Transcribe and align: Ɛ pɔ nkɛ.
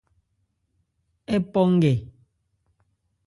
Ɛ 1.33 1.35
pɔ 1.51 1.61
nkɛ. 1.73 1.93